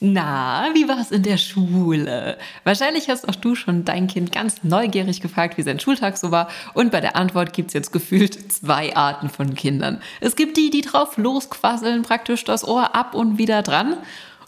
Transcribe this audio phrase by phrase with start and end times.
[0.00, 2.38] Na, wie war es in der Schule?
[2.62, 6.48] Wahrscheinlich hast auch du schon dein Kind ganz neugierig gefragt, wie sein Schultag so war.
[6.74, 10.00] Und bei der Antwort gibt es jetzt gefühlt zwei Arten von Kindern.
[10.20, 13.96] Es gibt die, die drauf losquasseln, praktisch das Ohr ab und wieder dran.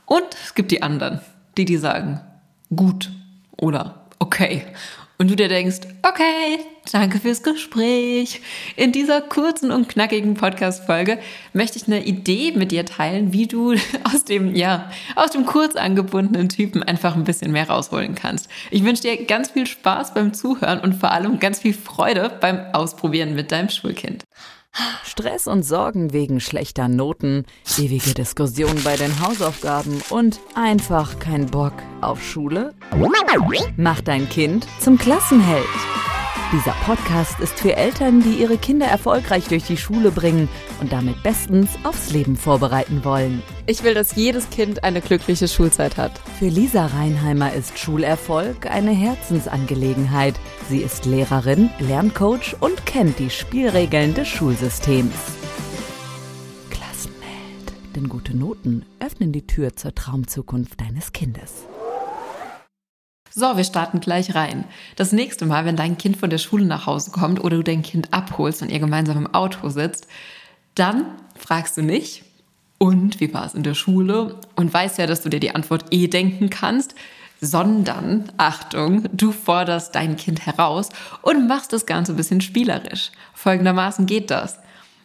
[0.06, 1.21] Und es gibt die anderen,
[1.57, 2.21] die, die sagen,
[2.71, 3.11] gut
[3.57, 4.67] oder okay
[5.21, 6.61] und du dir denkst, okay,
[6.91, 8.41] danke fürs Gespräch.
[8.75, 11.18] In dieser kurzen und knackigen Podcast-Folge
[11.53, 15.77] möchte ich eine Idee mit dir teilen, wie du aus dem, ja, aus dem kurz
[15.77, 18.49] angebundenen Typen einfach ein bisschen mehr rausholen kannst.
[18.71, 22.58] Ich wünsche dir ganz viel Spaß beim Zuhören und vor allem ganz viel Freude beim
[22.72, 24.25] Ausprobieren mit deinem Schulkind.
[25.04, 27.44] Stress und Sorgen wegen schlechter Noten,
[27.79, 32.74] ewige Diskussionen bei den Hausaufgaben und einfach kein Bock auf Schule?
[33.77, 35.66] Mach dein Kind zum Klassenheld.
[36.52, 40.48] Dieser Podcast ist für Eltern, die ihre Kinder erfolgreich durch die Schule bringen
[40.80, 43.42] und damit bestens aufs Leben vorbereiten wollen.
[43.67, 46.19] Ich will, dass jedes Kind eine glückliche Schulzeit hat.
[46.39, 50.34] Für Lisa Reinheimer ist Schulerfolg eine Herzensangelegenheit.
[50.69, 55.14] Sie ist Lehrerin, Lerncoach und kennt die Spielregeln des Schulsystems.
[56.70, 57.94] Klassenheld.
[57.94, 61.67] Denn gute Noten öffnen die Tür zur Traumzukunft deines Kindes.
[63.33, 64.64] So, wir starten gleich rein.
[64.97, 67.83] Das nächste Mal, wenn dein Kind von der Schule nach Hause kommt oder du dein
[67.83, 70.08] Kind abholst und ihr gemeinsam im Auto sitzt,
[70.74, 71.05] dann
[71.36, 72.24] fragst du nicht,
[72.83, 74.36] und wie war es in der Schule?
[74.56, 76.95] Und weißt ja, dass du dir die Antwort eh denken kannst,
[77.39, 80.89] sondern, Achtung, du forderst dein Kind heraus
[81.20, 83.12] und machst das Ganze ein bisschen spielerisch.
[83.34, 84.58] Folgendermaßen geht das.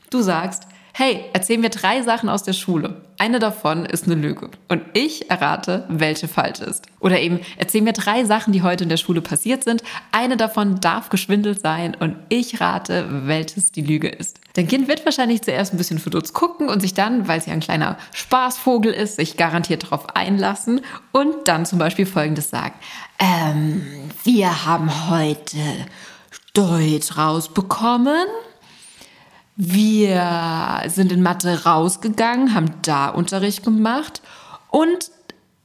[0.09, 3.02] Du sagst, hey, erzähl mir drei Sachen aus der Schule.
[3.18, 4.52] Eine davon ist eine Lüge.
[4.70, 6.86] Und ich errate, welche falsch ist.
[7.02, 9.84] Oder eben, erzähl mir drei Sachen, die heute in der Schule passiert sind.
[10.14, 14.40] Eine davon darf geschwindelt sein und ich rate, welches die Lüge ist.
[14.56, 17.59] Dein Kind wird wahrscheinlich zuerst ein bisschen verdutzt gucken und sich dann, weil sie ein
[17.59, 20.80] kleiner Spaßvogel ist, sich garantiert darauf einlassen
[21.12, 22.73] und dann zum Beispiel Folgendes sagen.
[23.20, 23.86] Ähm,
[24.23, 25.59] wir haben heute
[26.53, 28.28] Deutsch rausbekommen.
[29.57, 34.22] Wir sind in Mathe rausgegangen, haben da Unterricht gemacht
[34.69, 35.12] und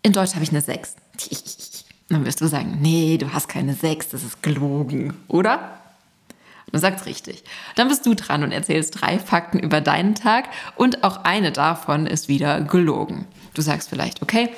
[0.03, 0.97] in Deutsch habe ich eine 6.
[2.09, 5.81] Dann wirst du sagen, nee, du hast keine 6, das ist gelogen, oder?
[6.73, 7.43] Dann sagt's richtig.
[7.77, 12.07] Dann bist du dran und erzählst drei Fakten über deinen Tag und auch eine davon
[12.07, 13.27] ist wieder gelogen.
[13.55, 14.51] Du sagst vielleicht, okay,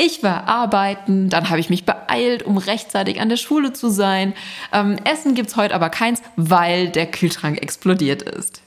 [0.00, 4.32] ich war arbeiten, dann habe ich mich beeilt, um rechtzeitig an der Schule zu sein.
[4.72, 8.62] Ähm, Essen gibt's heute aber keins, weil der Kühlschrank explodiert ist.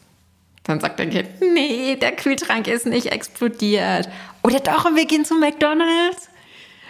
[0.63, 4.09] Dann sagt dein Kind, nee, der Kühlschrank ist nicht explodiert.
[4.43, 6.29] Oder doch, und wir gehen zu McDonald's?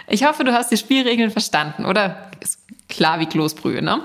[0.08, 2.32] Ich hoffe, du hast die Spielregeln verstanden, oder?
[2.42, 4.04] Ist klar wie Kloßbrühe, ne?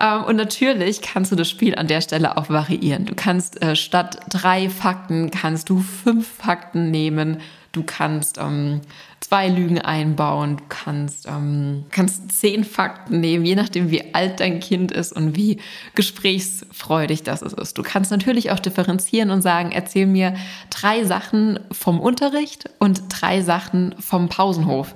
[0.00, 3.04] Ähm, und natürlich kannst du das Spiel an der Stelle auch variieren.
[3.04, 7.40] Du kannst äh, statt drei Fakten, kannst du fünf Fakten nehmen.
[7.72, 8.82] Du kannst ähm,
[9.20, 14.60] zwei Lügen einbauen, du kannst, ähm, kannst zehn Fakten nehmen, je nachdem, wie alt dein
[14.60, 15.58] Kind ist und wie
[15.94, 17.78] gesprächsfreudig das ist.
[17.78, 20.34] Du kannst natürlich auch differenzieren und sagen, erzähl mir
[20.68, 24.94] drei Sachen vom Unterricht und drei Sachen vom Pausenhof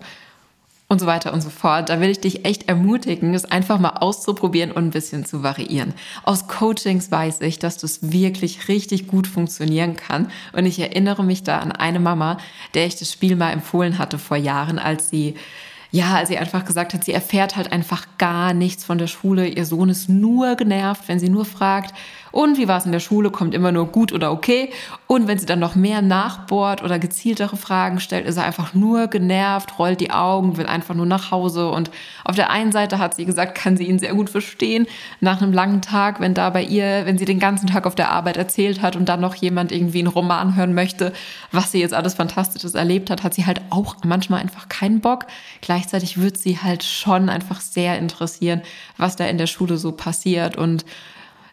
[0.89, 1.89] und so weiter und so fort.
[1.89, 5.95] Da will ich dich echt ermutigen, es einfach mal auszuprobieren und ein bisschen zu variieren.
[6.25, 10.31] Aus Coachings weiß ich, dass das wirklich richtig gut funktionieren kann.
[10.53, 12.39] Und ich erinnere mich da an eine Mama,
[12.75, 15.35] der ich das Spiel mal empfohlen hatte vor Jahren, als sie
[15.93, 19.47] ja, als sie einfach gesagt hat, sie erfährt halt einfach gar nichts von der Schule.
[19.47, 21.95] Ihr Sohn ist nur genervt, wenn sie nur fragt,
[22.37, 24.71] und wie war es in der Schule, kommt immer nur gut oder okay.
[25.07, 29.07] Und wenn sie dann noch mehr nachbohrt oder gezieltere Fragen stellt, ist er einfach nur
[29.07, 31.71] genervt, rollt die Augen, will einfach nur nach Hause.
[31.71, 31.91] Und
[32.27, 34.87] auf der einen Seite hat sie gesagt, kann sie ihn sehr gut verstehen.
[35.21, 38.11] Nach einem langen Tag, wenn da bei ihr, wenn sie den ganzen Tag auf der
[38.11, 41.15] Arbeit erzählt hat und dann noch jemand irgendwie einen Roman hören möchte,
[41.53, 45.25] was sie jetzt alles Fantastisches erlebt hat, hat sie halt auch manchmal einfach keinen Bock.
[45.63, 48.61] Gleichzeitig wird sie halt schon einfach sehr interessieren,
[48.99, 50.85] was da in der Schule so passiert und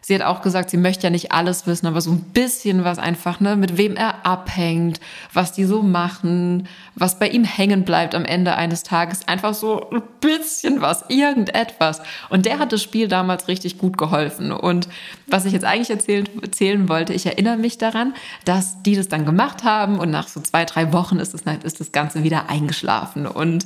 [0.04, 2.98] sie hat auch gesagt, sie möchte ja nicht alles wissen, aber so ein bisschen was
[2.98, 5.00] einfach, ne, mit wem er abhängt,
[5.32, 9.26] was die so machen, was bei ihm hängen bleibt am Ende eines Tages.
[9.26, 12.02] Einfach so ein bisschen was, irgendetwas.
[12.28, 14.52] Und der hat das Spiel damals richtig gut geholfen.
[14.52, 14.88] Und
[15.26, 18.12] was ich jetzt eigentlich erzählen, erzählen wollte, ich erinnere mich daran,
[18.44, 21.80] dass die das dann gemacht haben und nach so zwei, drei Wochen ist das, ist
[21.80, 23.26] das Ganze wieder eingeschlafen.
[23.26, 23.64] Und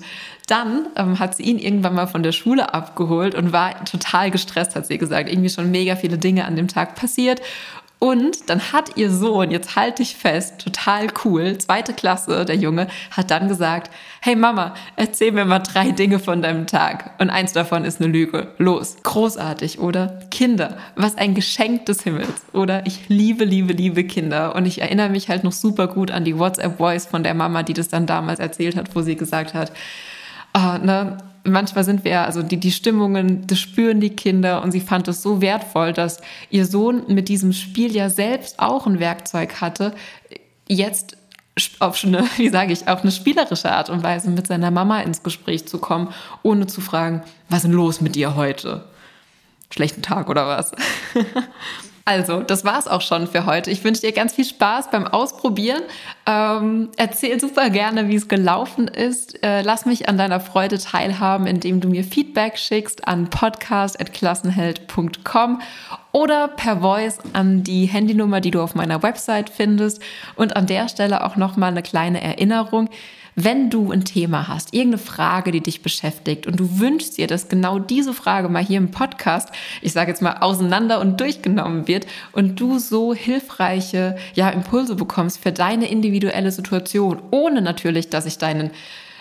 [0.48, 4.74] dann ähm, hat sie ihn irgendwann mal von der Schule abgeholt und war total gestresst,
[4.74, 5.30] hat sie gesagt.
[5.30, 7.40] Irgendwie schon mega viele Dinge an dem Tag passiert.
[8.00, 12.86] Und dann hat ihr Sohn, jetzt halte ich fest, total cool, zweite Klasse, der Junge,
[13.10, 13.90] hat dann gesagt,
[14.20, 17.10] hey Mama, erzähl mir mal drei Dinge von deinem Tag.
[17.18, 18.52] Und eins davon ist eine Lüge.
[18.58, 18.98] Los.
[19.02, 20.20] Großartig, oder?
[20.30, 22.86] Kinder, was ein Geschenk des Himmels, oder?
[22.86, 24.54] Ich liebe, liebe, liebe Kinder.
[24.54, 27.74] Und ich erinnere mich halt noch super gut an die WhatsApp-Voice von der Mama, die
[27.74, 29.72] das dann damals erzählt hat, wo sie gesagt hat,
[30.54, 34.80] oh, ne, manchmal sind wir, also die, die Stimmungen, das spüren die Kinder und sie
[34.80, 39.60] fand es so wertvoll, dass ihr Sohn mit diesem Spiel ja selbst auch ein Werkzeug
[39.60, 39.94] hatte,
[40.68, 41.16] jetzt
[41.78, 45.22] auf eine, wie sage ich, auf eine spielerische Art und Weise mit seiner Mama ins
[45.22, 46.12] Gespräch zu kommen,
[46.42, 48.84] ohne zu fragen, was ist denn los mit dir heute?
[49.70, 50.72] Schlechten Tag oder was?
[52.08, 53.70] Also, das war's auch schon für heute.
[53.70, 55.82] Ich wünsche dir ganz viel Spaß beim Ausprobieren.
[56.24, 59.44] Ähm, erzähl super gerne, wie es gelaufen ist.
[59.44, 65.60] Äh, lass mich an deiner Freude teilhaben, indem du mir Feedback schickst an podcast.klassenheld.com
[66.12, 70.00] oder per Voice an die Handynummer, die du auf meiner Website findest.
[70.34, 72.88] Und an der Stelle auch nochmal eine kleine Erinnerung.
[73.40, 77.48] Wenn du ein Thema hast, irgendeine Frage, die dich beschäftigt und du wünschst dir, dass
[77.48, 79.50] genau diese Frage mal hier im Podcast,
[79.80, 85.40] ich sage jetzt mal, auseinander und durchgenommen wird und du so hilfreiche ja, Impulse bekommst
[85.40, 88.72] für deine individuelle Situation, ohne natürlich, dass ich deinen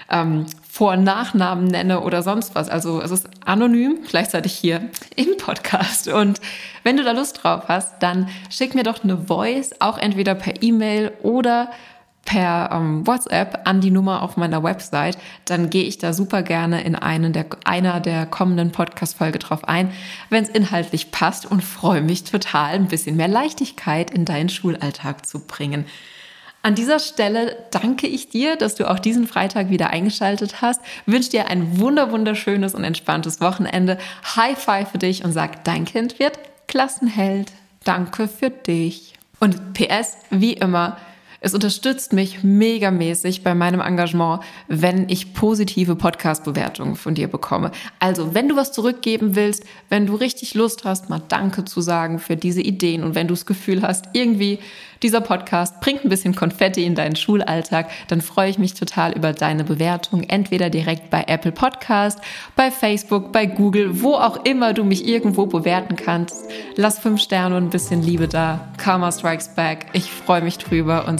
[0.09, 2.69] ähm, Vor- und Nachnamen nenne oder sonst was.
[2.69, 6.07] Also es ist anonym, gleichzeitig hier im Podcast.
[6.07, 6.41] Und
[6.81, 10.63] wenn du da Lust drauf hast, dann schick mir doch eine Voice, auch entweder per
[10.63, 11.69] E-Mail oder
[12.27, 16.83] per ähm, WhatsApp an die Nummer auf meiner Website, dann gehe ich da super gerne
[16.83, 19.91] in einen der, einer der kommenden Podcast-Folge drauf ein,
[20.29, 25.25] wenn es inhaltlich passt und freue mich total, ein bisschen mehr Leichtigkeit in deinen Schulalltag
[25.25, 25.85] zu bringen.
[26.63, 30.81] An dieser Stelle danke ich dir, dass du auch diesen Freitag wieder eingeschaltet hast.
[31.05, 33.97] Wünsche dir ein wunder wunderschönes und entspanntes Wochenende.
[34.35, 36.37] High Five für dich und sag, dein Kind wird
[36.67, 37.53] Klassenheld.
[37.85, 39.13] Danke für dich.
[39.39, 40.97] Und PS, wie immer,
[41.39, 47.71] es unterstützt mich megamäßig bei meinem Engagement, wenn ich positive Podcast-Bewertungen von dir bekomme.
[47.99, 52.19] Also, wenn du was zurückgeben willst, wenn du richtig Lust hast, mal Danke zu sagen
[52.19, 54.59] für diese Ideen und wenn du das Gefühl hast, irgendwie
[55.03, 59.33] dieser Podcast bringt ein bisschen Konfetti in deinen Schulalltag, dann freue ich mich total über
[59.33, 62.19] deine Bewertung, entweder direkt bei Apple Podcast,
[62.55, 66.45] bei Facebook, bei Google, wo auch immer du mich irgendwo bewerten kannst.
[66.75, 68.67] Lass fünf Sterne und ein bisschen Liebe da.
[68.77, 69.87] Karma Strikes Back.
[69.93, 71.19] Ich freue mich drüber und